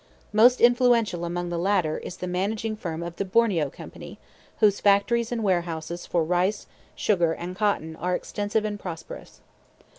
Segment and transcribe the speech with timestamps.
[0.33, 4.17] Most influential among the latter is the managing firm of the Borneo Company,
[4.57, 9.41] whose factories and warehouses for rice, sugar, and cotton are extensive and prosperous.